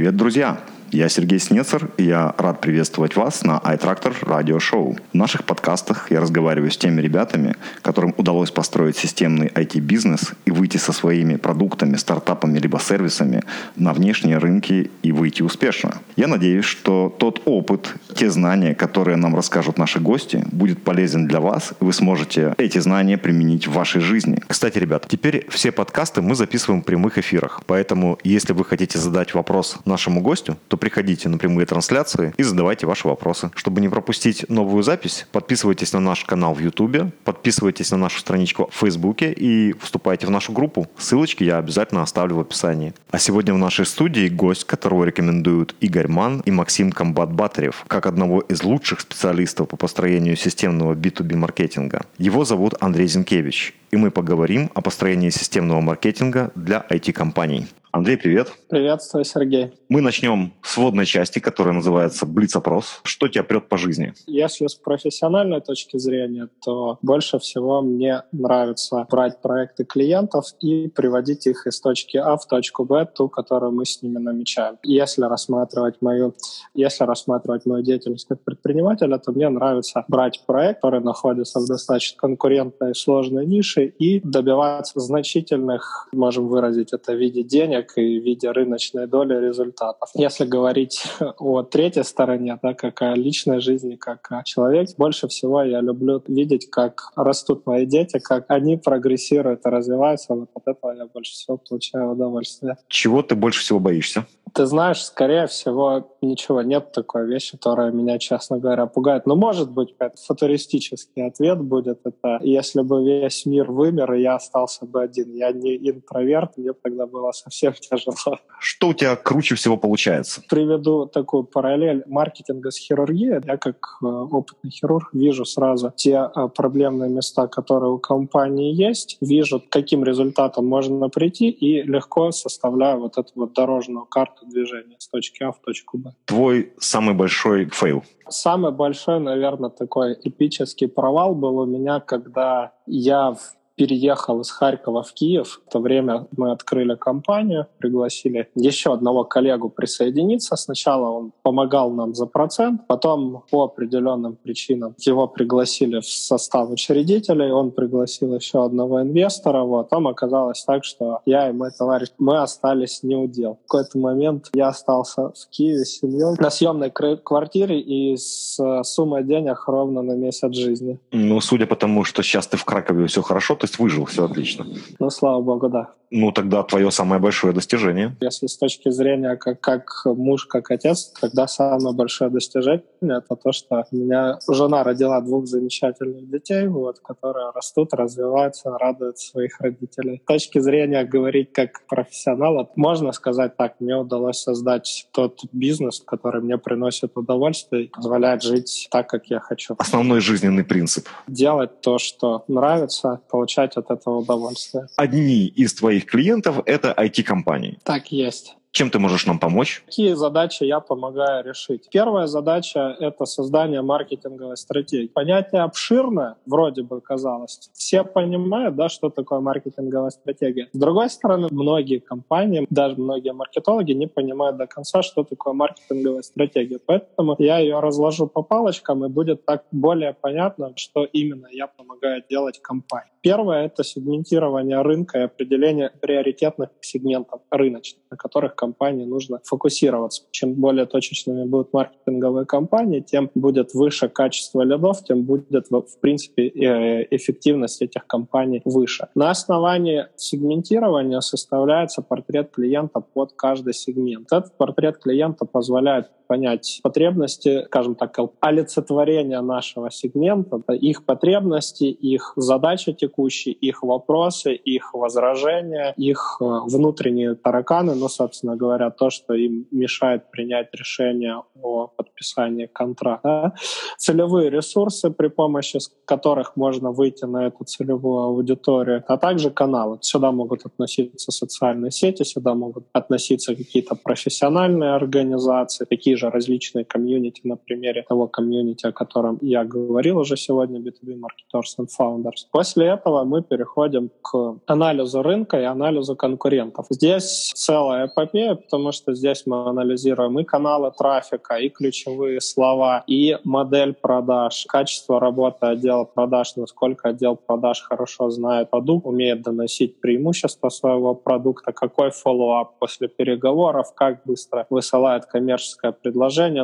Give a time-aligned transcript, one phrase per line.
[0.00, 0.69] Привет, друзья!
[0.92, 4.98] Я Сергей Снецер, и я рад приветствовать вас на iTractor Radio Show.
[5.12, 10.78] В наших подкастах я разговариваю с теми ребятами, которым удалось построить системный IT-бизнес и выйти
[10.78, 13.44] со своими продуктами, стартапами либо сервисами
[13.76, 15.94] на внешние рынки и выйти успешно.
[16.16, 21.38] Я надеюсь, что тот опыт, те знания, которые нам расскажут наши гости, будет полезен для
[21.38, 24.42] вас, и вы сможете эти знания применить в вашей жизни.
[24.48, 29.34] Кстати, ребят, теперь все подкасты мы записываем в прямых эфирах, поэтому если вы хотите задать
[29.34, 33.50] вопрос нашему гостю, то приходите на прямые трансляции и задавайте ваши вопросы.
[33.54, 38.68] Чтобы не пропустить новую запись, подписывайтесь на наш канал в YouTube, подписывайтесь на нашу страничку
[38.72, 40.88] в Фейсбуке и вступайте в нашу группу.
[40.98, 42.94] Ссылочки я обязательно оставлю в описании.
[43.10, 48.40] А сегодня в нашей студии гость, которого рекомендуют Игорь Ман и Максим Комбат-Батарев, как одного
[48.40, 52.02] из лучших специалистов по построению системного B2B маркетинга.
[52.18, 57.66] Его зовут Андрей Зинкевич, и мы поговорим о построении системного маркетинга для IT-компаний.
[57.92, 58.52] Андрей, привет.
[58.68, 59.72] Приветствую, Сергей.
[59.88, 63.00] Мы начнем с вводной части, которая называется Блиц-опрос.
[63.02, 64.14] Что тебя прет по жизни?
[64.28, 71.48] Если с профессиональной точки зрения, то больше всего мне нравится брать проекты клиентов и приводить
[71.48, 74.76] их из точки А в точку Б, ту, которую мы с ними намечаем.
[74.84, 76.36] Если рассматривать мою,
[76.74, 82.16] если рассматривать мою деятельность как предпринимателя, то мне нравится брать проект, который находится в достаточно
[82.20, 88.24] конкурентной и сложной нише и добиваться значительных, можем выразить это в виде денег, и в
[88.24, 90.10] виде рыночной доли результатов.
[90.14, 91.04] Если говорить
[91.38, 96.22] о третьей стороне, да, как о личной жизни, как о человеке, больше всего я люблю
[96.26, 100.34] видеть, как растут мои дети, как они прогрессируют и развиваются.
[100.34, 102.76] Вот от этого я больше всего получаю удовольствие.
[102.88, 104.26] Чего ты больше всего боишься?
[104.52, 109.24] Ты знаешь, скорее всего, ничего нет такой вещи, которая меня, честно говоря, пугает.
[109.24, 112.00] Но, может быть, какой-то футуристический ответ будет.
[112.04, 115.34] Это если бы весь мир вымер, и я остался бы один.
[115.34, 118.38] Я не интроверт, мне тогда было совсем тяжело.
[118.58, 120.42] Что у тебя круче всего получается?
[120.48, 123.40] Приведу такую параллель маркетинга с хирургией.
[123.44, 129.16] Я как э, опытный хирург вижу сразу те э, проблемные места, которые у компании есть,
[129.20, 134.96] вижу, к каким результатам можно прийти, и легко составляю вот эту вот дорожную карту движения
[134.98, 136.12] с точки А в точку Б.
[136.24, 138.02] Твой самый большой фейл?
[138.28, 145.02] Самый большой, наверное, такой эпический провал был у меня, когда я в переехал из Харькова
[145.02, 145.62] в Киев.
[145.66, 150.54] В то время мы открыли компанию, пригласили еще одного коллегу присоединиться.
[150.56, 157.50] Сначала он помогал нам за процент, потом по определенным причинам его пригласили в состав учредителей,
[157.52, 159.62] он пригласил еще одного инвестора.
[159.62, 159.88] Вот.
[159.88, 163.60] Там оказалось так, что я и мой товарищ, мы остались не у дел.
[163.64, 169.24] В какой-то момент я остался в Киеве с семьей на съемной квартире и с суммой
[169.24, 170.98] денег ровно на месяц жизни.
[171.12, 174.24] Ну, судя по тому, что сейчас ты в Кракове все хорошо, то есть выжил, все
[174.24, 174.66] отлично.
[174.98, 175.90] Ну, слава богу, да.
[176.10, 178.16] Ну, тогда твое самое большое достижение.
[178.20, 183.52] Если с точки зрения как, как муж, как отец, тогда самое большое достижение— это то,
[183.52, 190.20] что у меня жена родила двух замечательных детей, вот, которые растут, развиваются, радуют своих родителей.
[190.24, 196.42] С точки зрения говорить как профессионал, можно сказать так, мне удалось создать тот бизнес, который
[196.42, 199.76] мне приносит удовольствие и позволяет жить так, как я хочу.
[199.78, 201.06] Основной жизненный принцип.
[201.28, 204.86] Делать то, что нравится, получать от этого удовольствие.
[204.96, 207.78] Одни из твоих клиентов— это IT-компании.
[207.84, 208.56] Так есть.
[208.72, 209.82] Чем ты можешь нам помочь?
[209.86, 211.88] Какие задачи я помогаю решить?
[211.90, 215.08] Первая задача— это создание маркетинговой стратегии.
[215.08, 217.68] Понятие обширное, вроде бы казалось.
[217.72, 220.68] Все понимают, да, что такое маркетинговая стратегия.
[220.72, 226.22] С другой стороны, многие компании, даже многие маркетологи не понимают до конца, что такое маркетинговая
[226.22, 226.78] стратегия.
[226.86, 232.22] Поэтому я ее разложу по палочкам, и будет так более понятно, что именно я помогаю
[232.30, 233.10] делать компании.
[233.20, 240.22] Первое— это сегментирование рынка и определение приоритетных сегментов рыночных, на которых компании нужно фокусироваться.
[240.30, 246.48] Чем более точечными будут маркетинговые компании, тем будет выше качество лидов, тем будет, в принципе,
[246.48, 249.08] э, эффективность этих компаний выше.
[249.14, 254.26] На основании сегментирования составляется портрет клиента под каждый сегмент.
[254.32, 262.92] Этот портрет клиента позволяет понять потребности, скажем так, олицетворения нашего сегмента, их потребности, их задачи
[262.92, 269.66] текущие, их вопросы, их возражения, их э, внутренние тараканы, ну, собственно говоря, то, что им
[269.72, 273.52] мешает принять решение о подписании контракта.
[273.98, 279.98] Целевые ресурсы, при помощи которых можно выйти на эту целевую аудиторию, а также каналы.
[280.00, 287.40] Сюда могут относиться социальные сети, сюда могут относиться какие-то профессиональные организации, такие же различные комьюнити
[287.44, 292.46] на примере того комьюнити, о котором я говорил уже сегодня, B2B Marketers and Founders.
[292.52, 296.86] После этого мы переходим к анализу рынка и анализу конкурентов.
[296.90, 303.38] Здесь целая эпопея, потому что здесь мы анализируем и каналы трафика, и ключевые слова, и
[303.44, 310.68] модель продаж, качество работы отдела продаж, насколько отдел продаж хорошо знает продукт, умеет доносить преимущества
[310.68, 316.09] своего продукта, какой follow-up после переговоров, как быстро высылает коммерческое предложение,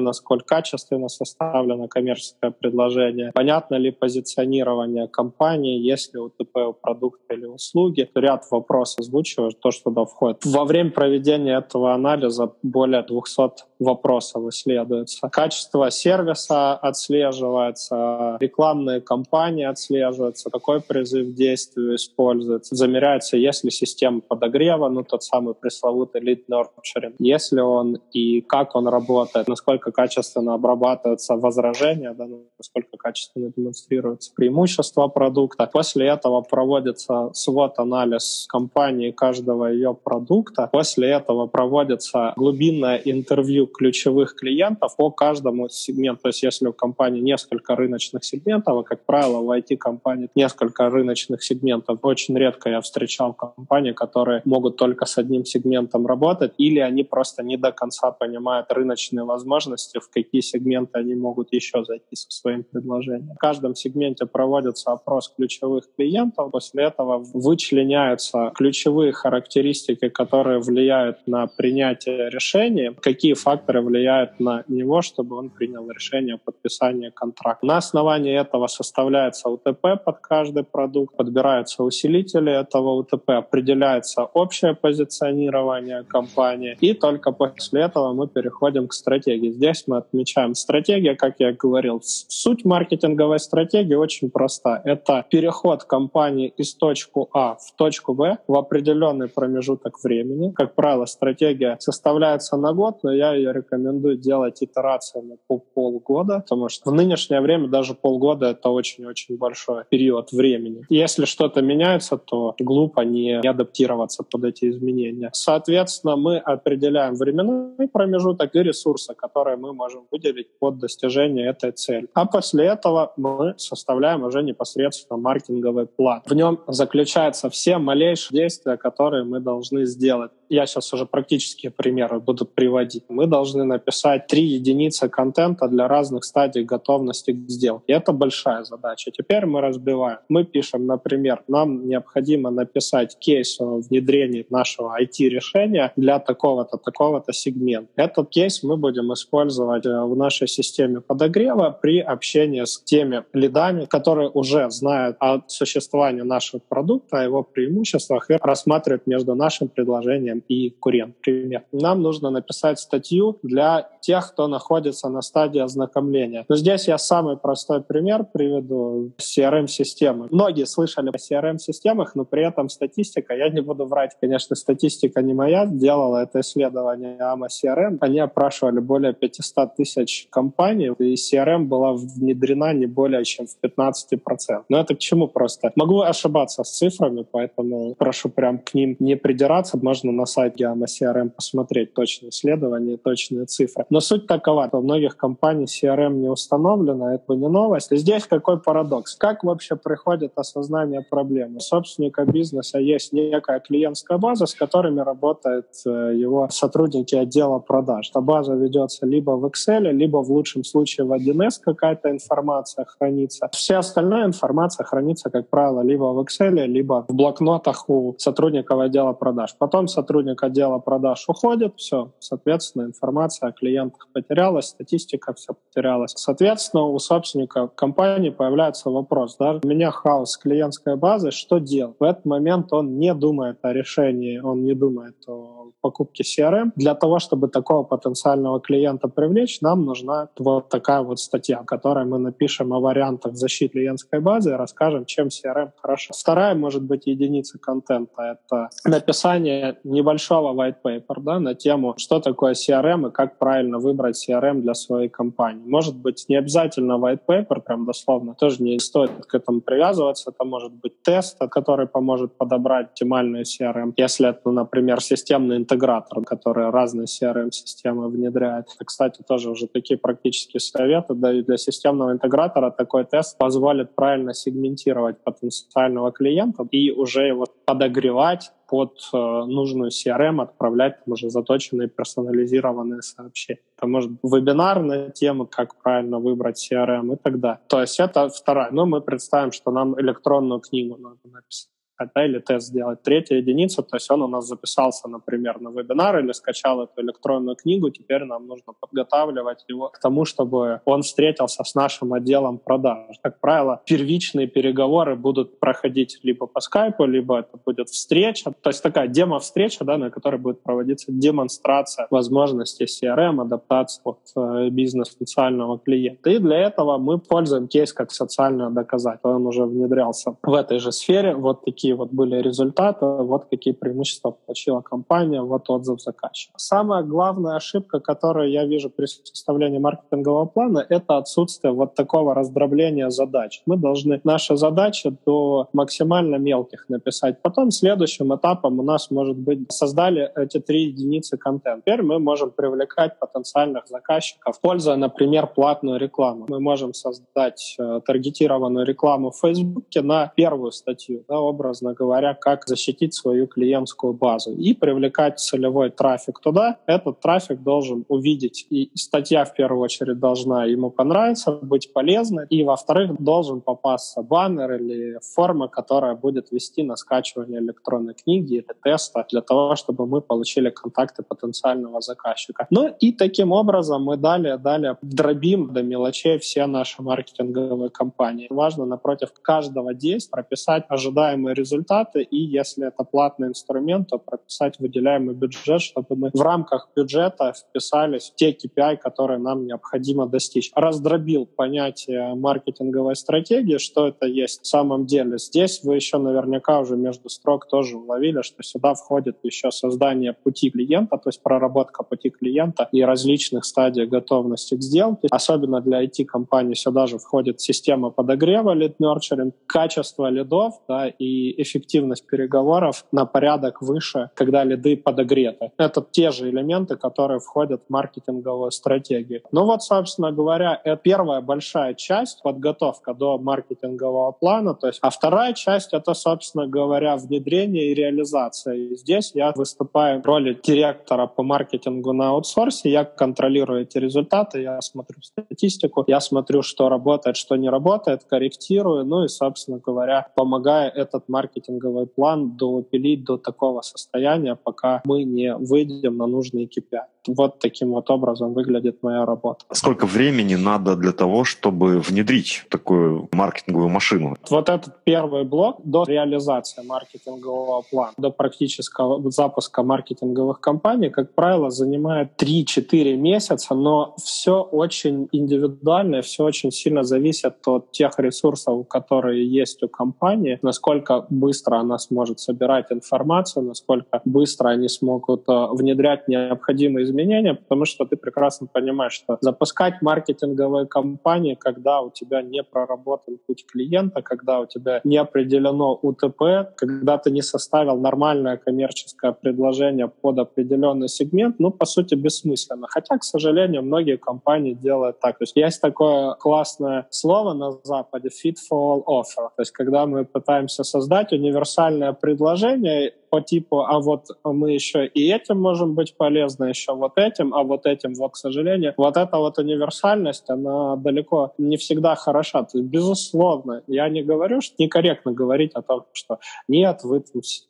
[0.01, 6.31] насколько качественно составлено коммерческое предложение, понятно ли позиционирование компании, есть ли у
[6.73, 8.09] продукта или услуги.
[8.15, 10.45] Ряд вопросов озвучиваю, то, что туда входит.
[10.45, 15.29] Во время проведения этого анализа более 200 вопросов исследуется.
[15.29, 22.75] Качество сервиса отслеживается, рекламные кампании отслеживаются, какой призыв к действию используется.
[22.75, 28.89] Замеряется, если система подогрева, ну тот самый пресловутый lead nurturing, если он и как он
[28.89, 32.27] работает, насколько качественно обрабатываются возражения, да,
[32.59, 35.69] насколько качественно демонстрируются преимущества продукта.
[35.73, 40.69] После этого проводится свод-анализ компании каждого ее продукта.
[40.73, 46.23] После этого проводится глубинное интервью ключевых клиентов по каждому сегменту.
[46.23, 51.43] То есть если у компании несколько рыночных сегментов, а, как правило, в IT-компании несколько рыночных
[51.43, 57.03] сегментов, очень редко я встречал компании, которые могут только с одним сегментом работать, или они
[57.05, 58.73] просто не до конца понимают
[59.17, 63.35] рыночные возможности, в какие сегменты они могут еще зайти со своим предложением.
[63.35, 71.47] В каждом сегменте проводится опрос ключевых клиентов, после этого вычленяются ключевые характеристики, которые влияют на
[71.47, 77.67] принятие решений, какие факторы влияют на него, чтобы он принял решение о подписании контракта.
[77.67, 86.03] На основании этого составляется УТП под каждый продукт, подбираются усилители этого УТП, определяется общее позиционирование
[86.05, 89.51] компании, и только после этого мы переходим к стратегии.
[89.53, 92.01] Здесь мы отмечаем стратегия, как я говорил.
[92.03, 94.83] Суть маркетинговой стратегии очень проста.
[94.85, 100.51] Это переход компании из точку А в точку Б в определенный промежуток времени.
[100.51, 106.69] Как правило, стратегия составляется на год, но я ее рекомендую делать итерациями по полгода, потому
[106.69, 110.85] что в нынешнее время даже полгода— это очень-очень большой период времени.
[110.89, 115.31] Если что-то меняется, то глупо не, адаптироваться под эти изменения.
[115.33, 118.63] Соответственно, мы определяем временной промежуток и
[118.97, 122.09] ресурсы, которые мы можем выделить под достижение этой цели.
[122.15, 126.23] А после этого мы составляем уже непосредственно маркетинговый план.
[126.27, 130.31] В нем заключаются все малейшие действия, которые мы должны сделать.
[130.49, 133.05] Я сейчас уже практические примеры буду приводить.
[133.09, 137.93] Мы должны написать три единицы контента для разных стадий готовности к сделке.
[137.93, 139.11] Это большая задача.
[139.11, 140.19] Теперь мы разбиваем.
[140.29, 147.91] Мы пишем, например, нам необходимо написать кейс о внедрении нашего IT-решения для такого-то, такого-то сегмента.
[147.97, 153.87] Этот кейс мы будем использовать э, в нашей системе подогрева при общении с теми лидами,
[153.87, 160.36] которые уже знают о существовании нашего продукта, о его преимуществах и рассматривают между нашим предложением
[160.39, 161.17] и курент.
[161.23, 161.65] Пример.
[161.73, 166.45] Нам нужно написать статью для тех, кто находится на стадии ознакомления.
[166.49, 169.13] Но здесь я самый простой пример приведу.
[169.19, 170.29] CRM-системы.
[170.31, 175.35] Многие слышали о CRM-системах, но при этом статистика, я не буду врать, конечно, статистика не
[175.35, 177.99] моя, делала это исследование AMA CRM.
[178.01, 184.65] Они опрашивали более 500 тысяч компаний, и CRM была внедрена не более чем в 15%.
[184.69, 185.73] Но это к чему просто?
[185.77, 189.79] Могу ошибаться с цифрами, поэтому прошу прям к ним не придираться.
[189.79, 193.85] Можно на сайте AMA CRM посмотреть точные исследования, точные цифры.
[193.91, 197.97] Но суть такова, у многих компаний CRM не установлено, это не новость.
[197.97, 199.15] Здесь какой парадокс?
[199.17, 201.61] Как вообще приходит осознание проблемы?
[201.61, 208.11] Собственника бизнеса есть некая клиентская база, с которыми работают э, его сотрудники отдела продаж.
[208.11, 213.49] Эта база ведется либо в Excel, либо в лучшем случае в 1С какая-то информация хранится.
[213.53, 219.13] Вся остальная информация хранится, как правило, либо в Excel, либо в блокнотах у сотрудников отдела
[219.13, 219.55] продаж.
[219.59, 226.13] Потом сотрудник отдела продаж уходит, все, соответственно, информация о клиентах потерялась, статистика все потерялась.
[226.17, 231.97] Соответственно, у собственника компании появляется вопрос, да, у меня хаос клиентской базы, что делать?
[231.99, 236.73] В этот момент он не думает о решении, он не думает о покупке CRM.
[236.77, 242.05] Для того, чтобы такого потенциального клиента привлечь, нам нужна вот такая вот статья, в которой
[242.05, 246.15] мы напишем о вариантах защиты клиентской базы и расскажем, чем CRM хорошо.
[246.19, 252.55] Вторая, может быть, единица контента— это написание небольшого white paper да, на тему, что такое
[252.55, 255.65] CRM и как правильно выбрать CRM для своей компании.
[255.67, 260.31] Может быть, не обязательно white paper, прям дословно, тоже не стоит к этому привязываться.
[260.31, 263.93] Это может быть тест, который поможет подобрать оптимальную CRM.
[263.97, 268.67] Если это, например, системный интегратор, который разные CRM-системы внедряет.
[268.85, 271.15] Кстати, тоже уже такие практические советы.
[271.15, 277.47] Да, и для системного интегратора такой тест позволит правильно сегментировать потенциального клиента и уже его
[277.65, 283.61] подогревать под э, нужную CRM, отправлять там уже заточенные персонализированные сообщения.
[283.77, 287.61] Это может быть вебинар на тему, как правильно выбрать CRM и так далее.
[287.69, 288.71] То есть это вторая.
[288.73, 293.03] Но мы представим, что нам электронную книгу надо написать да, или тест сделать.
[293.03, 297.57] Третья единица, то есть он у нас записался, например, на вебинар или скачал эту электронную
[297.57, 303.17] книгу, теперь нам нужно подготавливать его к тому, чтобы он встретился с нашим отделом продаж.
[303.23, 308.83] Как правило, первичные переговоры будут проходить либо по скайпу, либо это будет встреча, то есть
[308.83, 316.31] такая демо-встреча, да, на которой будет проводиться демонстрация возможностей CRM, адаптации от э, бизнес-специального клиента.
[316.31, 319.21] И для этого мы пользуем кейс как социально доказать.
[319.23, 321.35] Он уже внедрялся в этой же сфере.
[321.35, 326.55] Вот такие такие вот были результаты, вот какие преимущества получила компания, вот отзыв заказчика.
[326.57, 333.11] Самая главная ошибка, которую я вижу при составлении маркетингового плана, это отсутствие вот такого раздробления
[333.11, 333.63] задач.
[333.67, 337.43] Мы должны наши задачи до максимально мелких написать.
[337.43, 341.83] Потом следующим этапом у нас может быть создали эти три единицы контента.
[341.83, 346.47] Теперь мы можем привлекать потенциальных заказчиков, пользуя, например, платную рекламу.
[346.49, 352.35] Мы можем создать э, таргетированную рекламу в Фейсбуке на первую статью, да, образ образно говоря,
[352.35, 356.77] как защитить свою клиентскую базу и привлекать целевой трафик туда.
[356.87, 362.65] Этот трафик должен увидеть, и статья в первую очередь должна ему понравиться, быть полезной, и
[362.65, 369.25] во-вторых, должен попасться баннер или форма, которая будет вести на скачивание электронной книги или теста
[369.31, 372.67] для того, чтобы мы получили контакты потенциального заказчика.
[372.71, 378.47] Ну и таким образом мы далее, далее дробим до мелочей все наши маркетинговые кампании.
[378.51, 385.35] Важно напротив каждого действия прописать ожидаемые результаты, и если это платный инструмент, то прописать выделяемый
[385.35, 390.71] бюджет, чтобы мы в рамках бюджета вписались в те KPI, которые нам необходимо достичь.
[390.75, 395.39] Раздробил понятие маркетинговой стратегии, что это есть в самом деле.
[395.39, 400.71] Здесь вы еще наверняка уже между строк тоже уловили, что сюда входит еще создание пути
[400.71, 405.29] клиента, то есть проработка пути клиента и различных стадий готовности к сделке.
[405.31, 412.27] Особенно для IT-компаний сюда же входит система подогрева, лид nurturing, качество лидов да, и эффективность
[412.27, 415.73] переговоров на порядок выше, когда лиды подогреты.
[415.79, 419.43] Это те же элементы, которые входят в маркетинговую стратегию.
[419.53, 424.75] Ну вот, собственно говоря, это первая большая часть, подготовка до маркетингового плана.
[424.75, 428.75] То есть, а вторая часть— это, собственно говоря, внедрение и реализация.
[428.75, 432.91] И здесь я выступаю в роли директора по маркетингу на аутсорсе.
[432.91, 439.05] Я контролирую эти результаты, я смотрю статистику, я смотрю, что работает, что не работает, корректирую,
[439.05, 445.55] ну и, собственно говоря, помогаю этот маркетинговый план допилить до такого состояния, пока мы не
[445.57, 447.01] выйдем на нужные KPI.
[447.29, 449.65] Вот таким вот образом выглядит моя работа.
[449.73, 454.37] Сколько времени надо для того, чтобы внедрить такую маркетинговую машину?
[454.51, 461.71] Вот этот первый блок до реализации маркетингового плана, до практического запуска маркетинговых кампаний, как правило,
[461.71, 469.47] занимает 3-4 месяца, но все очень индивидуально, все очень сильно зависит от тех ресурсов, которые
[469.47, 476.29] есть у компании, насколько быстро она сможет собирать информацию, насколько быстро они смогут э, внедрять
[476.29, 482.63] необходимые изменения потому что ты прекрасно понимаешь, что запускать маркетинговые кампании, когда у тебя не
[482.63, 489.33] проработан путь клиента, когда у тебя не определено УТП, когда ты не составил нормальное коммерческое
[489.33, 492.87] предложение под определенный сегмент, ну, по сути, бессмысленно.
[492.89, 495.39] Хотя, к сожалению, многие компании делают так.
[495.39, 499.51] То есть есть такое классное слово на Западе fit for all offer.
[499.57, 505.31] То есть когда мы пытаемся создать универсальное предложение, по типу, а вот мы еще и
[505.31, 509.37] этим можем быть полезны, еще вот этим, а вот этим, вот, к сожалению, вот эта
[509.37, 512.63] вот универсальность, она далеко не всегда хороша.
[512.63, 517.23] То есть, безусловно, я не говорю, что некорректно говорить о том, что нет, вы,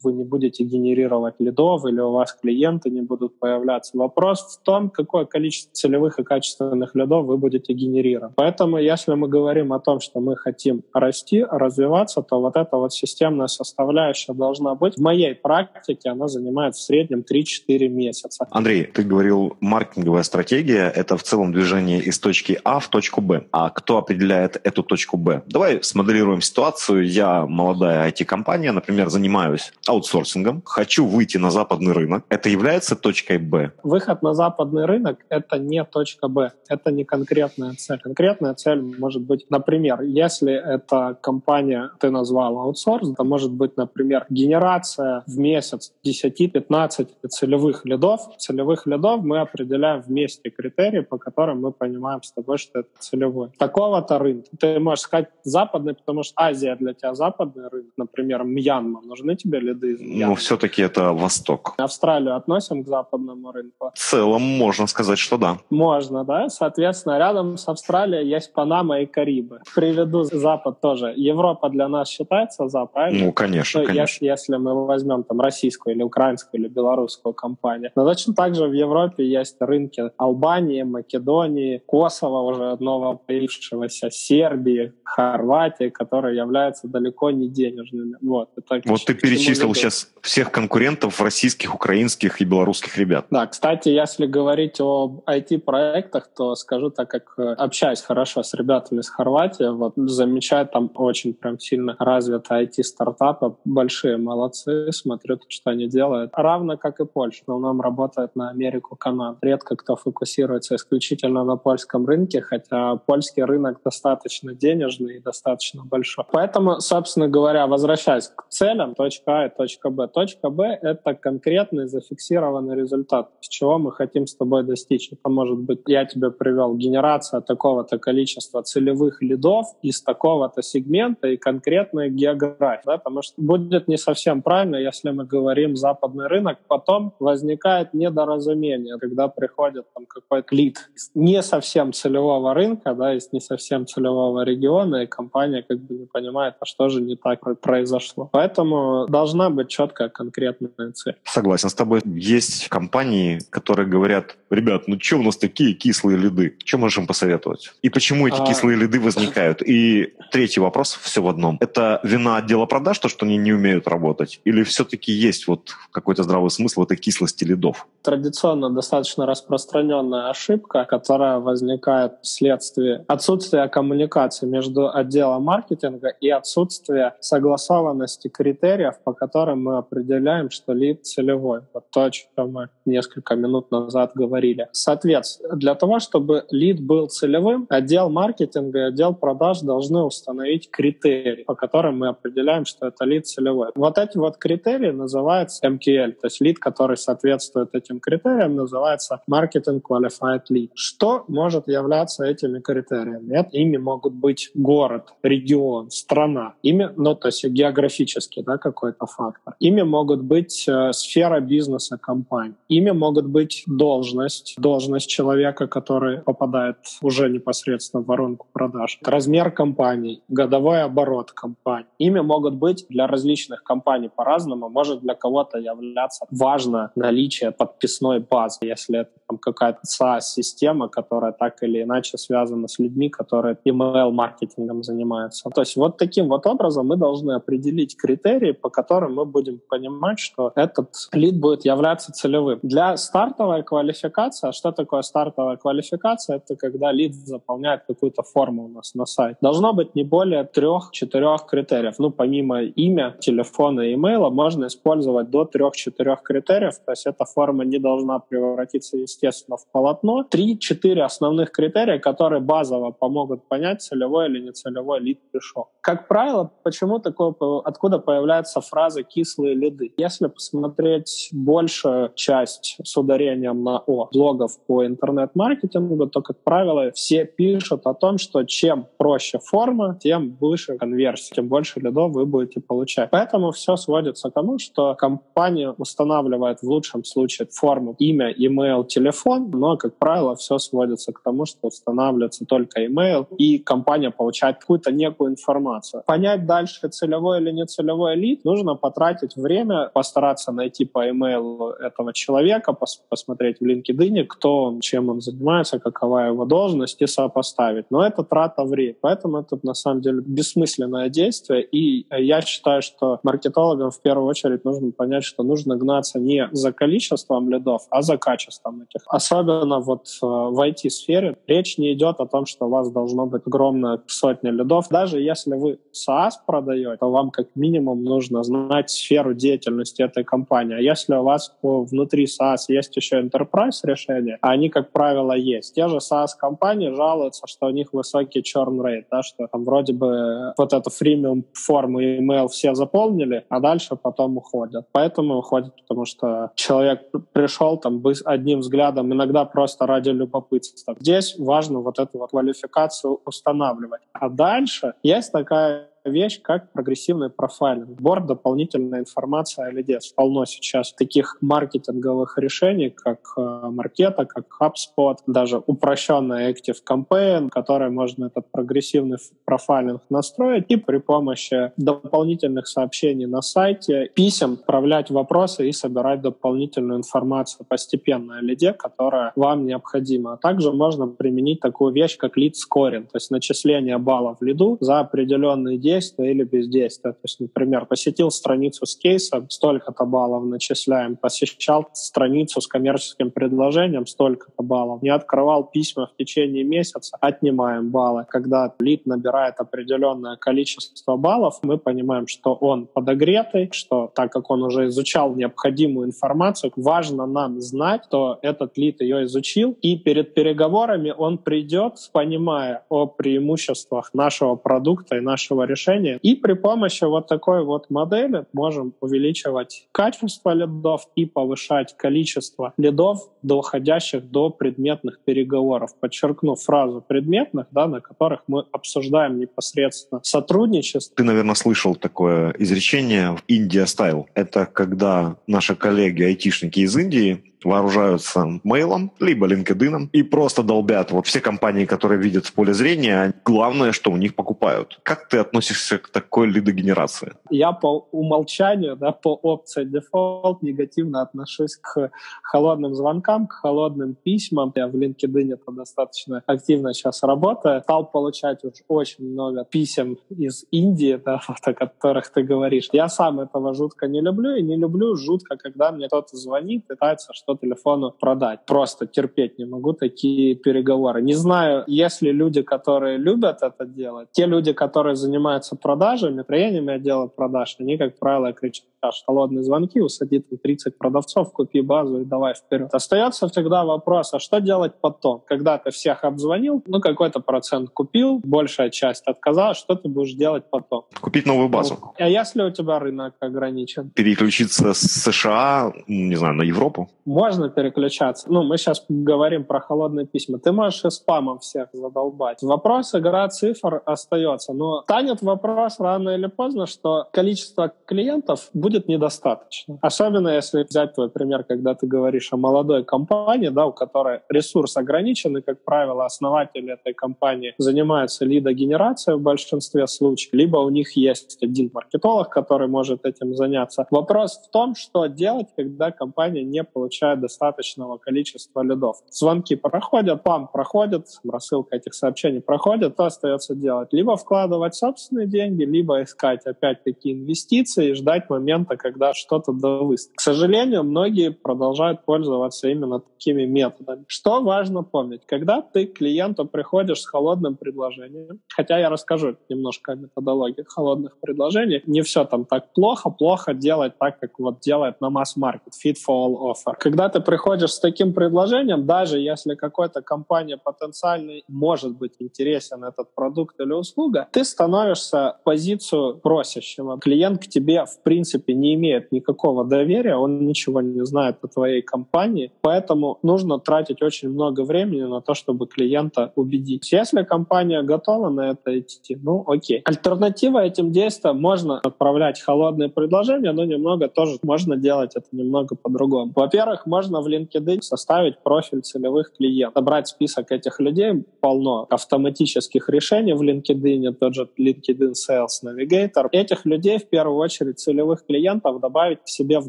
[0.05, 3.99] вы не будете генерировать лидов или у вас клиенты не будут появляться.
[3.99, 8.35] Вопрос в том, какое количество целевых и качественных лидов вы будете генерировать.
[8.37, 12.93] Поэтому, если мы говорим о том, что мы хотим расти, развиваться, то вот эта вот
[12.93, 15.56] системная составляющая должна быть в моей практике
[16.05, 18.47] она занимает в среднем 3-4 месяца.
[18.51, 23.47] Андрей, ты говорил, маркетинговая стратегия— это в целом движение из точки А в точку Б.
[23.53, 25.43] А кто определяет эту точку Б?
[25.47, 27.07] Давай смоделируем ситуацию.
[27.07, 32.25] Я молодая IT-компания, например, занимаюсь аутсорсингом, хочу выйти на западный рынок.
[32.29, 33.73] Это является точкой Б?
[33.83, 36.53] Выход на западный рынок— это не точка Б.
[36.69, 37.99] Это не конкретная цель.
[37.99, 44.27] Конкретная цель может быть, например, если это компания, ты назвал аутсорс, это может быть, например,
[44.31, 48.21] генерация в месяц 10-15 целевых лидов.
[48.39, 53.51] Целевых лидов мы определяем вместе критерии, по которым мы понимаем с тобой, что это целевой.
[53.59, 54.49] Такого-то рынка.
[54.59, 57.93] Ты можешь сказать западный, потому что Азия для тебя западный рынок.
[57.97, 59.01] Например, Мьянма.
[59.03, 60.27] Нужны тебе лиды из Мьянмы?
[60.27, 61.75] Ну, все-таки это Восток.
[61.79, 63.91] Австралию относим к западному рынку?
[63.95, 65.59] В целом можно сказать, что да.
[65.71, 66.49] Можно, да.
[66.49, 69.61] Соответственно, рядом с Австралией есть Панама и Карибы.
[69.75, 71.13] Приведу Запад тоже.
[71.17, 73.27] Европа для нас считается за, правильно?
[73.27, 74.25] Ну, конечно, Ну, конечно.
[74.25, 77.91] Если, если мы возьмем там российскую или украинскую или белорусскую компанию.
[77.97, 84.93] Но точно так же в Европе есть рынки Албании, Македонии, Косово уже одного появившегося, Сербии,
[85.05, 88.17] Хорватии, которые являются далеко не денежными.
[88.21, 89.75] Вот, это Вот ты перечислил веду.
[89.75, 93.27] сейчас всех конкурентов российских, украинских и белорусских ребят.
[93.31, 99.01] Да, кстати, если говорить об IT-проектах, то скажу, так как э, общаюсь хорошо с ребятами
[99.01, 105.16] из Хорватии, вот замечаю, там очень прям сильно развиты IT-стартапы, большие молодцы, смотрю,
[105.49, 106.31] что они делают.
[106.35, 109.39] Равно как и Польша, в основном работает на Америку, Канаду.
[109.43, 116.25] Редко кто фокусируется исключительно на польском рынке, хотя польский рынок достаточно денежный и достаточно большой.
[116.33, 120.09] Поэтому, собственно говоря, возвращаясь к целям, точка А и точка Б.
[120.09, 125.13] Точка Б— это конкретный зафиксированный результат, чего мы хотим с тобой достичь.
[125.13, 131.37] Это может быть, я тебе привел генерация такого-то количества целевых лидов из такого-то сегмента и
[131.37, 137.15] конкретная география, да, потому что будет не совсем правильно, если мы говорим западный рынок, потом
[137.19, 143.87] возникает недоразумение, когда приходит там какой-то лид не совсем целевого рынка, да, из не совсем
[143.87, 148.29] целевого региона, и компания как бы не понимает, а что же не так произошло.
[148.33, 151.17] Поэтому должна быть четкая конкретная цель.
[151.25, 152.01] Согласен с тобой.
[152.05, 156.57] Есть компании, которые говорят, ребят, ну что у нас такие кислые лиды?
[156.65, 157.73] Что можешь им посоветовать?
[157.83, 158.47] И почему эти А.
[158.47, 159.63] кислые лиды возникают?
[159.63, 161.59] И третий вопрос, все в одном.
[161.61, 164.41] Это вина отдела продаж, то, что они не умеют работать?
[164.45, 167.87] Или все-таки есть вот какой-то здравый смысл в этой кислости лидов?
[168.07, 178.29] традиционно достаточно распространенная ошибка, которая возникает вследствие отсутствия коммуникации между отделом маркетинга и отсутствия согласованности
[178.29, 181.63] критериев, по которым мы определяем, что лид целевой.
[181.75, 184.69] Вот то, о чем мы несколько минут назад говорили.
[184.71, 191.43] Соответственно, для того, чтобы лид был целевым, отдел маркетинга и отдел продаж должны установить критерии,
[191.43, 193.71] по которым мы определяем, что это лид целевой.
[193.75, 199.81] Вот эти вот критерии называются MQL, то есть лид, который соответствует этим критериям, называется Marketing
[199.81, 200.71] Qualified Lead.
[200.75, 203.35] Что может являться этими критериями?
[203.35, 206.55] Это, ими могут быть город, регион, страна.
[206.63, 209.55] Ими, ну, то есть географический да, какой-то фактор.
[209.61, 212.55] Ими могут быть э, сфера бизнеса компании.
[212.69, 218.99] Ими могут быть должность, должность человека, который попадает уже непосредственно в воронку продаж.
[219.05, 221.87] Размер компании, годовой оборот компании.
[221.99, 224.69] Ими могут быть для различных компаний по-разному.
[224.77, 231.63] Может для кого-то являться важно наличие подписной базы, если это там, какая-то SaaS-система, которая так
[231.63, 235.49] или иначе связана с людьми, которые email-маркетингом занимаются.
[235.49, 240.19] То есть вот таким вот образом мы должны определить критерии, по которым мы будем понимать,
[240.19, 242.59] что этот лид будет являться целевым.
[242.63, 246.37] Для стартовой квалификации, а что такое стартовая квалификация?
[246.37, 249.39] Это когда лид заполняет какую-то форму у нас на сайте.
[249.41, 251.95] Должно быть не более трех-четырех критериев.
[251.99, 256.75] Ну, помимо имя, телефона и имейла, можно использовать до трех-четырех критериев.
[256.85, 260.25] То есть эта форма не должна превратиться, естественно, в полотно.
[260.25, 265.69] Три-четыре основных критерия, которые базово помогут понять, целевой или нецелевой лид пришел.
[265.81, 269.93] Как правило, почему такое, откуда появляется фраза «кислые лиды»?
[269.97, 277.25] Если посмотреть большую часть с ударением на «о» блогов по интернет-маркетингу, то, как правило, все
[277.25, 282.61] пишут о том, что чем проще форма, тем выше конверсия, тем больше лидов вы будете
[282.61, 283.11] получать.
[283.11, 289.51] Поэтому все сводится к тому, что компания устанавливает в лучшем случае форму имя, email, телефон,
[289.51, 294.93] но, как правило, все сводится к тому, что устанавливается только email, и компания получает какую-то
[294.93, 296.03] некую информацию.
[296.07, 302.13] Понять дальше, целевой или не целевой лид, нужно потратить время, постараться найти по email этого
[302.13, 307.87] человека, пос посмотреть в LinkedIn, кто он, чем он занимается, какова его должность, и сопоставить.
[307.91, 308.97] Но это трата времени.
[309.01, 314.93] Поэтому это, на самом деле, бессмысленное действие, и я считаю, что маркетологам в первую нужно
[314.93, 319.03] понять, что нужно гнаться не за количеством лидов, а за качеством этих.
[319.07, 323.43] Особенно вот э, в IT-сфере речь не идет о том, что у вас должно быть
[323.47, 324.87] огромная сотня лидов.
[324.91, 330.77] Даже если вы SaaS продаете, то вам как минимум нужно знать сферу деятельности этой компании.
[330.77, 335.75] А если у вас внутри SaaS есть еще enterprise решения, а они, как правило, есть.
[335.75, 340.53] Те же SaaS-компании жалуются, что у них высокий churn rate, да, что там вроде бы
[340.57, 344.87] вот эту фримиум форму email все заполнили, а дальше потом уходят.
[344.93, 350.97] Поэтому уходят, потому что человек пришел там одним взглядом, иногда просто ради любопытства.
[351.01, 354.01] Здесь важно вот эту вот квалификацию устанавливать.
[354.13, 357.99] А дальше есть такая вещь, как прогрессивный профайлинг.
[357.99, 359.99] Сбор дополнительной информации о лиде.
[360.15, 363.41] Полно сейчас таких маркетинговых решений, как э,
[363.71, 370.99] Маркета, как HubSpot, даже упрощенная Active Campaign, которой можно этот прогрессивный профайлинг настроить и при
[370.99, 378.73] помощи дополнительных сообщений на сайте, писем отправлять вопросы и собирать дополнительную информацию постепенно о лиде,
[378.73, 380.35] которая вам необходима.
[380.35, 385.01] А также можно применить такую вещь, как scoring, то есть начисление баллов в лиду за
[385.01, 387.13] определенные действия действия или бездействия.
[387.13, 391.17] То есть, например, посетил страницу с кейсом, столько-то баллов начисляем.
[391.17, 395.03] Посещал страницу с коммерческим предложением, столько-то баллов.
[395.03, 398.27] Не открывал письма в течение месяца, отнимаем баллы.
[398.29, 404.63] Когда лид набирает определенное количество баллов, мы понимаем, что он подогретый, что так как он
[404.63, 411.15] уже изучал необходимую информацию, важно нам знать, что этот лид ее изучил, и перед переговорами
[411.17, 416.19] он придет, понимая о преимуществах нашего продукта и нашего решения, решения.
[416.23, 423.21] И при помощи вот такой вот модели можем увеличивать качество лидов и повышать количество лидов,
[423.43, 425.91] доходящих до предметных переговоров.
[426.01, 431.17] Подчеркну фразу предметных, да, на которых мы обсуждаем непосредственно сотрудничество.
[431.17, 434.27] Ты, наверное, слышал такое изречение «India style».
[434.35, 441.27] Это когда наши коллеги, айтишники из Индии вооружаются мейлом, либо LinkedIn и просто долбят вот
[441.27, 445.01] все компании, которые видят в поле зрения, главное, что у них покупают.
[445.03, 447.35] Как ты относишься к такой лидогенерации?
[447.51, 452.11] Я по умолчанию, да, по опции дефолт негативно отношусь к
[452.43, 454.73] холодным звонкам, к холодным письмам.
[454.75, 457.83] Я в LinkedIn это достаточно активно сейчас работаю.
[457.83, 462.89] Стал получать уж очень много писем из Индии, да, вот о которых ты говоришь.
[462.93, 467.33] Я сам этого жутко не люблю, и не люблю жутко, когда мне кто-то звонит, пытается
[467.33, 468.67] что телефону продать.
[468.67, 471.23] Просто терпеть не могу такие переговоры.
[471.23, 477.27] Не знаю, если люди, которые любят это делать, те люди, которые занимаются продажами, строениями отдела
[477.27, 478.85] продаж, они, как правило, кричат
[479.27, 482.89] холодные звонки, усади там 30 продавцов, купи базу и давай вперед.
[482.93, 485.43] Остается всегда вопрос, а что делать потом?
[485.47, 490.65] Когда ты всех обзвонил, ну какой-то процент купил, большая часть отказалась, что ты будешь делать
[490.71, 491.05] потом?
[491.21, 491.99] Купить новую базу.
[492.01, 494.11] Ну, а если у тебя рынок ограничен?
[494.11, 497.09] Переключиться с США, не знаю, на Европу?
[497.37, 498.51] Можно переключаться.
[498.51, 500.59] Ну, мы сейчас говорим про холодные письма.
[500.59, 502.63] Ты можешь и спамом всех задолбать.
[502.63, 504.73] Вопрос игра цифр остается.
[504.73, 509.99] Но станет вопрос рано или поздно, что количество клиентов будет недостаточно.
[510.01, 514.97] Особенно если взять твой пример, когда ты говоришь о молодой компании, да, у которой ресурс
[514.97, 521.15] ограничен, и, как правило, основатели этой компании занимаются лидогенерацией в большинстве случаев, либо у них
[521.19, 524.07] есть один маркетолог, который может этим заняться.
[524.11, 529.17] Вопрос в том, что делать, когда компания не получает достаточного количества лидов.
[529.31, 534.13] Звонки проходят, пам проходит, рассылка этих сообщений проходит, что остается делать?
[534.13, 540.37] Либо вкладывать собственные деньги, либо искать опять-таки инвестиции и ждать момента, когда что-то довыстроит.
[540.37, 544.25] К сожалению, многие продолжают пользоваться именно такими методами.
[544.29, 545.47] Что важно помнить?
[545.47, 551.39] Когда ты к клиенту приходишь с холодным предложением, хотя я расскажу немножко о методологии холодных
[551.41, 556.17] предложений, не все там так плохо, плохо делать так, как вот делает на масс-маркет, fit
[556.29, 556.95] for all offer.
[556.99, 563.35] Когда ты приходишь с таким предложением, даже если какой-то компания потенциально может быть интересен этот
[563.35, 567.19] продукт или услуга, ты становишься в позицию просящего.
[567.19, 572.03] Клиент к тебе, в принципе, не имеет никакого доверия, он ничего не знает о твоей
[572.03, 577.11] компании, поэтому нужно тратить очень много времени на то, чтобы клиента убедить.
[577.13, 580.03] Если компания готова на это идти, ну окей.
[580.05, 586.53] Альтернатива этим действиям можно отправлять холодные предложения, но немного тоже можно делать это немного по-другому.
[586.55, 593.55] Во-первых, можно в LinkedIn составить профиль целевых клиентов, собрать список этих людей, полно автоматических решений
[593.55, 596.49] в LinkedIn, тот же LinkedIn Sales Navigator.
[596.53, 599.89] Этих людей, в первую очередь, целевых клиентов добавить к себе в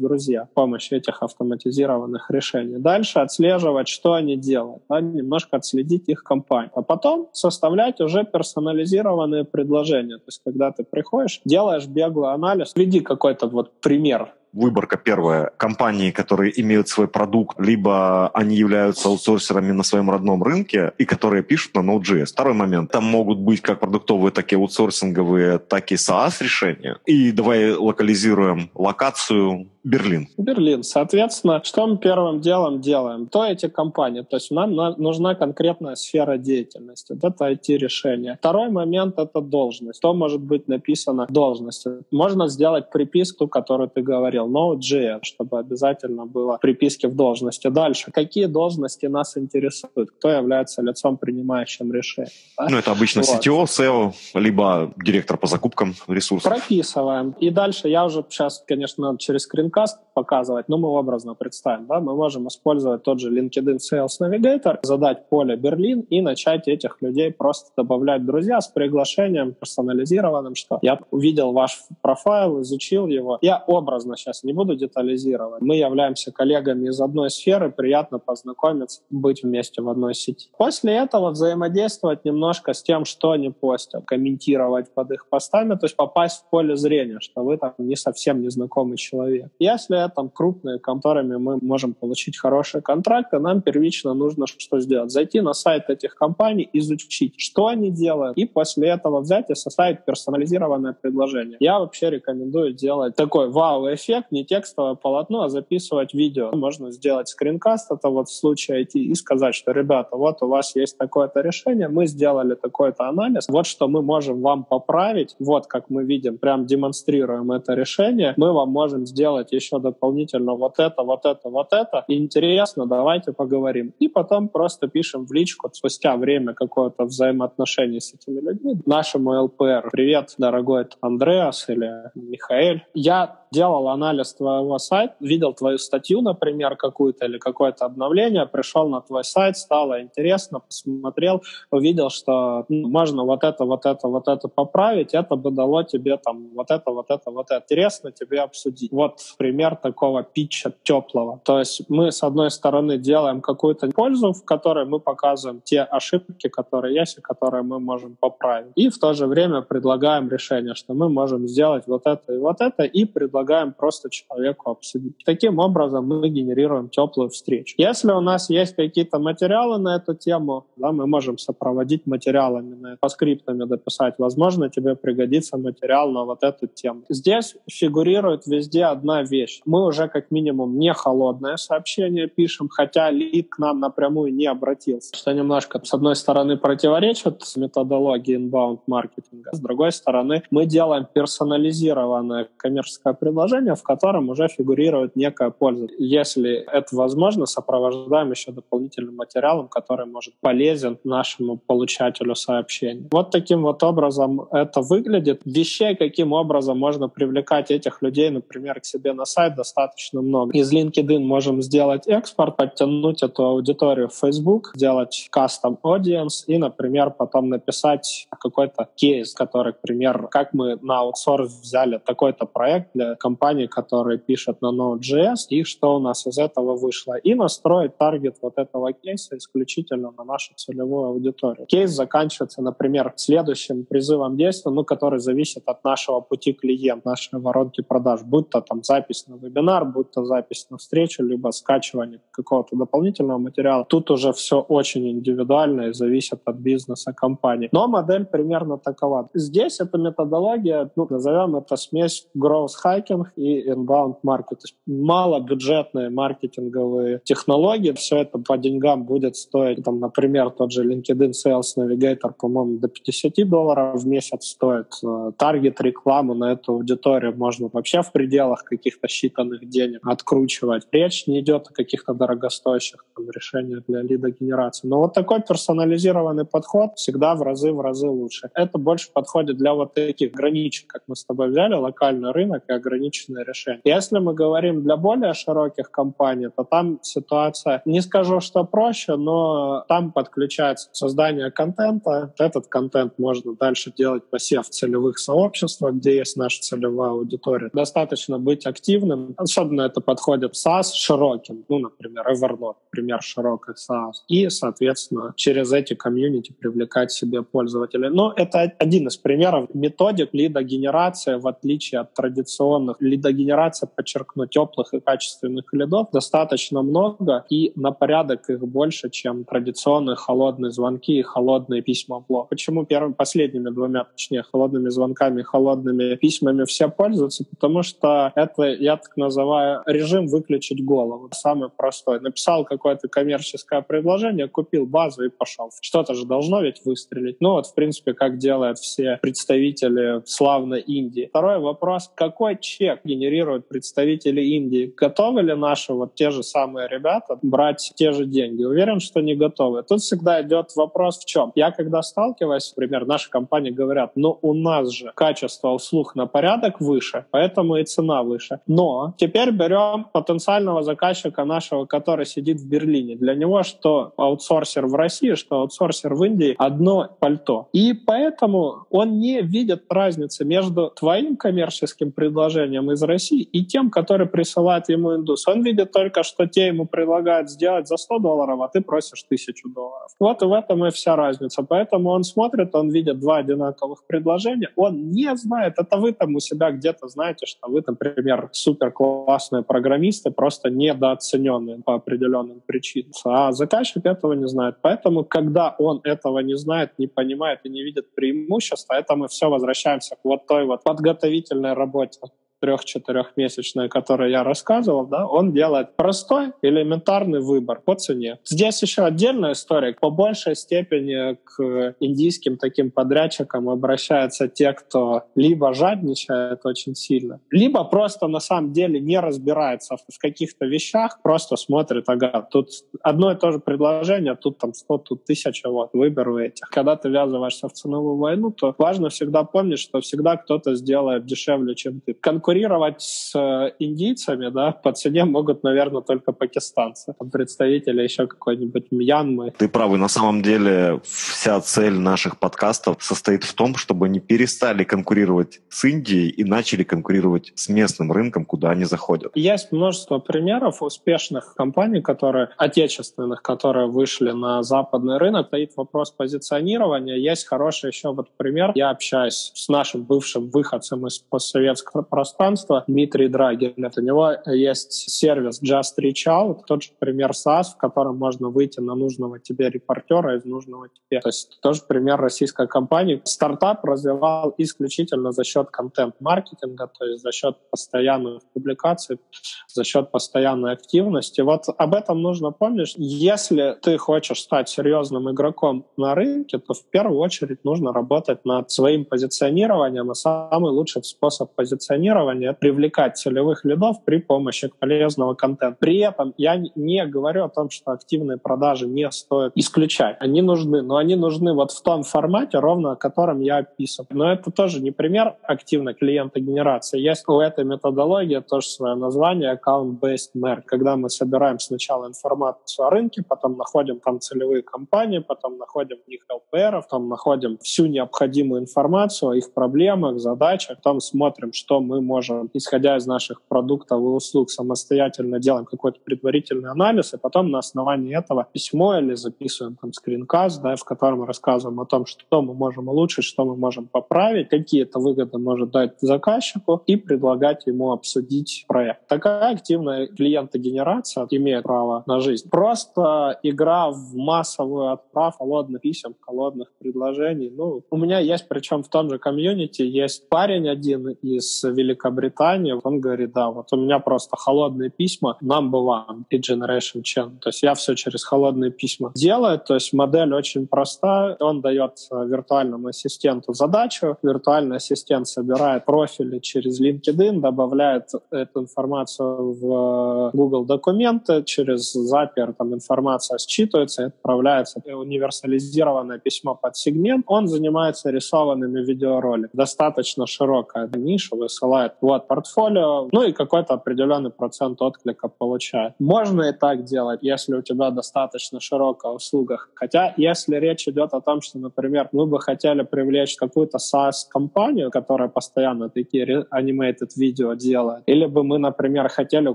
[0.00, 2.78] друзья с помощью этих автоматизированных решений.
[2.78, 6.72] Дальше отслеживать, что они делают, да, немножко отследить их компанию.
[6.74, 10.16] А потом составлять уже персонализированные предложения.
[10.16, 15.50] То есть, когда ты приходишь, делаешь беглый анализ, введи какой-то вот пример выборка первая.
[15.56, 21.42] Компании, которые имеют свой продукт, либо они являются аутсорсерами на своем родном рынке и которые
[21.42, 22.26] пишут на Node.js.
[22.26, 22.90] Второй момент.
[22.90, 26.98] Там могут быть как продуктовые, так и аутсорсинговые, так и SaaS решения.
[27.06, 30.28] И давай локализируем локацию Берлин.
[30.36, 30.82] Берлин.
[30.82, 33.26] Соответственно, что мы первым делом делаем?
[33.26, 34.20] То эти компании.
[34.20, 37.14] То есть нам нужна конкретная сфера деятельности.
[37.14, 38.36] Вот это IT-решение.
[38.38, 39.98] Второй момент— это должность.
[39.98, 41.90] Что может быть написано в должности?
[42.10, 47.68] Можно сделать приписку, которую ты говорил, Node.js, чтобы обязательно было приписки в должности.
[47.68, 48.10] Дальше.
[48.12, 50.10] Какие должности нас интересуют?
[50.10, 52.32] Кто является лицом, принимающим решение?
[52.58, 52.68] Да?
[52.68, 53.46] Ну, это обычно вот.
[53.46, 56.52] CTO, SEO, либо директор по закупкам ресурсов.
[56.52, 57.34] Прописываем.
[57.40, 62.00] И дальше я уже сейчас, конечно, через скринкаст подкаст показывать, но мы образно представим, да,
[62.00, 67.32] мы можем использовать тот же LinkedIn Sales Navigator, задать поле Берлин и начать этих людей
[67.32, 73.38] просто добавлять друзья с приглашением персонализированным, что я увидел ваш профайл, изучил его.
[73.42, 75.62] Я образно сейчас не буду детализировать.
[75.62, 80.48] Мы являемся коллегами из одной сферы, приятно познакомиться, быть вместе в одной сети.
[80.58, 85.94] После этого взаимодействовать немножко с тем, что они постят, комментировать под их постами, то есть
[85.94, 89.52] попасть в поле зрения, что вы там не совсем незнакомый человек.
[89.58, 95.10] Если это крупные, которыми мы можем получить хорошие контракты, нам первично нужно что сделать?
[95.10, 100.04] Зайти на сайт этих компаний, изучить, что они делают, и после этого взять и составить
[100.04, 101.56] персонализированное предложение.
[101.60, 106.50] Я вообще рекомендую делать такой вау-эффект, не текстовое полотно, а записывать видео.
[106.52, 110.76] Можно сделать скринкаст, это вот в случае IT, и сказать, что, ребята, вот у вас
[110.76, 115.90] есть такое-то решение, мы сделали такой-то анализ, вот что мы можем вам поправить, вот как
[115.90, 121.02] мы видим, прям демонстрируем это решение, мы вам можем сделать сделать еще дополнительно вот это,
[121.02, 122.04] вот это, вот это.
[122.08, 123.92] Интересно, давайте поговорим.
[123.98, 129.90] И потом просто пишем в личку спустя время какое-то взаимоотношение с этими людьми нашему ЛПР.
[129.92, 132.84] Привет, дорогой Андреас или Михаэль.
[132.94, 139.00] Я делал анализ твоего сайта, видел твою статью, например, какую-то или какое-то обновление, пришел на
[139.00, 144.48] твой сайт, стало интересно, посмотрел, увидел, что ну, можно вот это, вот это, вот это
[144.48, 147.62] поправить, это бы дало тебе там вот это, вот это, вот это.
[147.64, 148.92] Интересно тебе обсудить.
[148.92, 151.40] Вот пример такого питча теплого.
[151.44, 156.48] То есть мы, с одной стороны, делаем какую-то пользу, в которой мы показываем те ошибки,
[156.48, 158.72] которые есть и которые мы можем поправить.
[158.76, 162.60] И в то же время предлагаем решение, что мы можем сделать вот это и вот
[162.60, 165.14] это, и предлагаем предлагаем просто человеку обсудить.
[165.24, 167.74] Таким образом мы генерируем теплую встречу.
[167.78, 173.08] Если у нас есть какие-то материалы на эту тему, да, мы можем сопроводить материалами, по
[173.08, 174.14] скриптами дописать.
[174.18, 177.02] Возможно, тебе пригодится материал на вот эту тему.
[177.08, 179.60] Здесь фигурирует везде одна вещь.
[179.66, 185.16] Мы уже как минимум не холодное сообщение пишем, хотя лид к нам напрямую не обратился.
[185.16, 192.48] Что немножко, с одной стороны, противоречит методологии inbound маркетинга, с другой стороны, мы делаем персонализированное
[192.56, 195.88] коммерческое предложение, в котором уже фигурирует некая польза.
[195.98, 203.08] Если это возможно, сопровождаем еще дополнительным материалом, который может полезен нашему получателю сообщения.
[203.10, 205.40] Вот таким вот образом это выглядит.
[205.44, 210.52] Вещей, каким образом можно привлекать этих людей, например, к себе на сайт, достаточно много.
[210.52, 217.10] Из LinkedIn можем сделать экспорт, подтянуть эту аудиторию в Facebook, сделать custom audience и, например,
[217.10, 223.14] потом написать какой-то кейс, который, к примеру, как мы на аутсорс взяли такой-то проект для
[223.18, 227.14] компании, которые пишут на Node.js, и что у нас из этого вышло.
[227.14, 231.66] И настроить таргет вот этого кейса исключительно на нашу целевую аудиторию.
[231.66, 237.82] Кейс заканчивается, например, следующим призывом действия, ну, который зависит от нашего пути клиента, нашей воронки
[237.82, 242.76] продаж, будь то там запись на вебинар, будь то запись на встречу, либо скачивание какого-то
[242.76, 243.84] дополнительного материала.
[243.84, 247.68] Тут уже все очень индивидуально и зависит от бизнеса компании.
[247.72, 249.28] Но модель примерно такова.
[249.34, 252.68] Здесь эта методология, ну, назовем это смесь growth
[253.08, 254.56] hacking и inbound market.
[254.56, 257.92] То есть малобюджетные маркетинговые технологии.
[257.92, 262.88] Все это по деньгам будет стоить, там, например, тот же LinkedIn Sales Navigator, по-моему, до
[262.88, 264.92] 50 долларов в месяц стоит.
[265.04, 270.86] Э, таргет рекламу на эту аудиторию можно вообще в пределах каких-то считанных денег откручивать.
[270.92, 274.88] Речь не идет о каких-то дорогостоящих решениях для лидогенерации.
[274.88, 278.50] Но вот такой персонализированный подход всегда в разы в разы лучше.
[278.54, 282.72] Это больше подходит для вот таких граничек, как мы с тобой взяли, локальный рынок и
[282.98, 283.80] ограниченное решение.
[283.84, 289.84] Если мы говорим для более широких компаний, то там ситуация, не скажу, что проще, но
[289.88, 292.32] там подключается создание контента.
[292.38, 297.70] Этот контент можно дальше делать посев целевых сообществах, где есть наша целевая аудитория.
[297.72, 299.34] Достаточно быть активным.
[299.36, 301.64] Особенно это подходит SaaS широким.
[301.68, 304.12] Ну, например, Evernote, пример широкой SaaS.
[304.28, 308.10] И, соответственно, через эти комьюнити привлекать себе пользователей.
[308.10, 314.94] Но это один из примеров методик лидогенерации в отличие от традиционных традиционных лидогенераций, подчеркну, теплых
[314.94, 321.22] и качественных лидов достаточно много, и на порядок их больше, чем традиционные холодные звонки и
[321.22, 322.48] холодные письма в блог.
[322.48, 327.44] Почему первыми, последними двумя, точнее, холодными звонками холодными письмами все пользуются?
[327.50, 331.28] Потому что это, я так называю, режим выключить голову.
[331.32, 332.20] Самый простой.
[332.20, 335.70] Написал какое-то коммерческое предложение, купил базу и пошел.
[335.80, 337.40] Что-то же должно ведь выстрелить.
[337.40, 341.26] Ну вот, в принципе, как делают все представители славной Индии.
[341.30, 342.10] Второй вопрос.
[342.14, 344.92] Какой чек генерируют представители Индии?
[344.96, 348.62] Готовы ли наши вот те же самые ребята брать те же деньги?
[348.62, 349.82] Уверен, что не готовы.
[349.82, 351.50] Тут всегда идет вопрос в чем?
[351.56, 356.80] Я когда сталкиваюсь, например, наши компании говорят, ну у нас же качество услуг на порядок
[356.80, 358.60] выше, поэтому и цена выше.
[358.66, 363.16] Но теперь берем потенциального заказчика нашего, который сидит в Берлине.
[363.16, 367.68] Для него что аутсорсер в России, что аутсорсер в Индии одно пальто.
[367.72, 374.26] И поэтому он не видит разницы между твоим коммерческим предложением из России и тем, который
[374.26, 375.46] присылает ему индус.
[375.48, 379.68] Он видит только, что те ему предлагают сделать за 100 долларов, а ты просишь 1000
[379.74, 380.10] долларов.
[380.20, 381.62] Вот и в этом и вся разница.
[381.62, 386.40] Поэтому он смотрит, он видит два одинаковых предложения, он не знает, это вы там у
[386.40, 393.12] себя где-то знаете, что вы, например, супер классные программисты, просто недооцененные по определенным причинам.
[393.24, 394.76] А заказчик этого не знает.
[394.82, 399.48] Поэтому, когда он этого не знает, не понимает и не видит преимущества, это мы все
[399.48, 402.20] возвращаемся к вот той вот подготовительной работе
[402.60, 408.38] трех-четырехмесячной, о которой я рассказывал, да, он делает простой, элементарный выбор по цене.
[408.44, 409.94] Здесь еще отдельная история.
[410.00, 417.84] По большей степени к индийским таким подрядчикам обращаются те, кто либо жадничает очень сильно, либо
[417.84, 422.70] просто на самом деле не разбирается в каких-то вещах, просто смотрит, ага, тут
[423.02, 426.68] одно и то же предложение, тут там 100, тут тысяча, вот, выберу этих.
[426.70, 431.74] Когда ты ввязываешься в ценовую войну, то важно всегда помнить, что всегда кто-то сделает дешевле,
[431.74, 432.14] чем ты.
[432.14, 438.86] Конкуренция конкурировать с э, индийцами, да, по цене могут, наверное, только пакистанцы, представители еще какой-нибудь
[438.90, 439.52] Мьянмы.
[439.58, 444.84] Ты правый, на самом деле вся цель наших подкастов состоит в том, чтобы они перестали
[444.84, 449.32] конкурировать с Индией и начали конкурировать с местным рынком, куда они заходят.
[449.34, 455.48] Есть множество примеров успешных компаний, которые отечественных, которые вышли на западный рынок.
[455.48, 457.16] Стоит вопрос позиционирования.
[457.16, 458.72] Есть хороший еще вот пример.
[458.74, 463.74] Я общаюсь с нашим бывшим выходцем из постсоветского пространства, пространства Дмитрий Драгин.
[463.76, 468.78] У него есть сервис Just Reach Out, тот же пример SaaS, в котором можно выйти
[468.78, 471.20] на нужного тебе репортера из нужного тебе.
[471.20, 473.20] То есть тоже пример российской компании.
[473.24, 479.18] Стартап развивал исключительно за счет контент-маркетинга, то есть за счет постоянных публикаций,
[479.66, 481.40] за счет постоянной активности.
[481.40, 482.94] Вот об этом нужно помнить.
[482.96, 488.70] Если ты хочешь стать серьезным игроком на рынке, то в первую очередь нужно работать над
[488.70, 495.76] своим позиционированием, а самый лучший способ позиционирования позиционирования привлекать целевых лидов при помощи полезного контента.
[495.78, 500.16] При этом я не говорю о том, что активные продажи не стоит исключать.
[500.20, 504.08] Они нужны, но они нужны вот в том формате, ровно о котором я описывал.
[504.10, 507.00] Но это тоже не пример активной клиентогенерации.
[507.00, 512.90] Есть у этой методологии тоже свое название account-based merge, когда мы собираем сначала информацию о
[512.90, 518.60] рынке, потом находим там целевые компании, потом находим в них LPR, потом находим всю необходимую
[518.60, 522.17] информацию о их проблемах, задачах, потом смотрим, что мы можем,
[522.54, 528.16] исходя из наших продуктов и услуг, самостоятельно делаем какой-то предварительный анализ, и потом на основании
[528.16, 532.88] этого письмо или записываем там скринкаст, да, в котором рассказываем о том, что мы можем
[532.88, 538.64] улучшить, что мы можем поправить, какие это выгоды может дать заказчику, и предлагать ему обсудить
[538.68, 539.06] проект.
[539.08, 542.48] Такая активная клиентогенерация имеет право на жизнь.
[542.48, 547.52] Просто игра в массовую отправку холодных писем, холодных предложений.
[547.56, 552.74] Ну, у меня есть, причем в том же комьюнити, есть парень один из Великобритании, Великобритании,
[552.82, 557.38] он говорит, да, вот у меня просто холодные письма, number one и Generation Chain.
[557.40, 561.92] То есть я все через холодные письма делаю, то есть модель очень проста, он дает
[562.10, 571.42] виртуальному ассистенту задачу, виртуальный ассистент собирает профили через LinkedIn, добавляет эту информацию в Google документы,
[571.44, 577.24] через Zapier там информация считывается и отправляется универсализированное письмо под сегмент.
[577.26, 579.50] Он занимается рисованными видеороликами.
[579.52, 585.94] Достаточно широкая ниша, высылает вот портфолио, ну и какой-то определенный процент отклика получает.
[585.98, 589.58] Можно и так делать, если у тебя достаточно широкая услуга.
[589.74, 595.28] Хотя, если речь идет о том, что, например, мы бы хотели привлечь какую-то SaaS-компанию, которая
[595.28, 599.54] постоянно такие animated видео делает, или бы мы, например, хотели у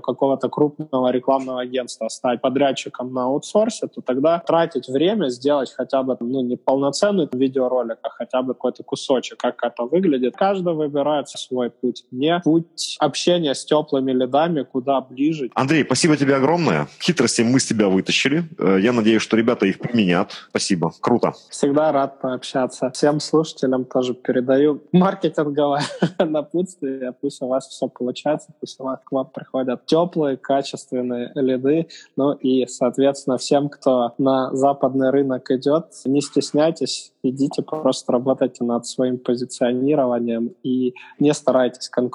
[0.00, 6.16] какого-то крупного рекламного агентства стать подрядчиком на аутсорсе, то тогда тратить время, сделать хотя бы
[6.20, 10.36] ну, не полноценный видеоролик, а хотя бы какой-то кусочек, как это выглядит.
[10.36, 12.04] Каждый выбирает свой путь.
[12.10, 15.50] Не мне путь общения с теплыми лидами куда ближе.
[15.54, 16.88] Андрей, спасибо тебе огромное.
[17.00, 18.44] Хитрости мы с тебя вытащили.
[18.58, 20.32] Э, я надеюсь, что ребята их применят.
[20.50, 20.92] Спасибо.
[21.00, 21.32] Круто.
[21.50, 22.90] Всегда рад пообщаться.
[22.90, 25.82] Всем слушателям тоже передаю маркетинговое
[26.18, 27.12] напутствие.
[27.20, 31.88] Пусть у вас все получается, пусть у вас к вам приходят теплые, качественные лиды.
[32.16, 38.86] Ну и, соответственно, всем, кто на западный рынок идет, не стесняйтесь, идите просто работайте над
[38.86, 42.13] своим позиционированием и не старайтесь конкурировать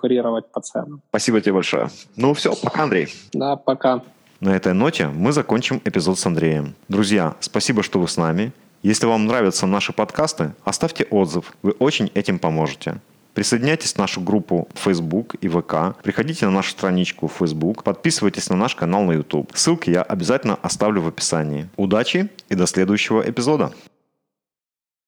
[0.52, 1.02] по ценам.
[1.10, 1.90] Спасибо тебе большое.
[2.16, 3.14] Ну все, пока, Андрей.
[3.34, 4.02] Да, пока.
[4.40, 6.76] На этой ноте мы закончим эпизод с Андреем.
[6.88, 8.52] Друзья, спасибо, что вы с нами.
[8.84, 11.54] Если вам нравятся наши подкасты, оставьте отзыв.
[11.62, 13.02] Вы очень этим поможете.
[13.34, 15.96] Присоединяйтесь в нашу группу Facebook и ВК.
[16.04, 17.84] Приходите на нашу страничку в Facebook.
[17.84, 19.52] Подписывайтесь на наш канал на YouTube.
[19.54, 21.70] Ссылки я обязательно оставлю в описании.
[21.78, 23.72] Удачи и до следующего эпизода.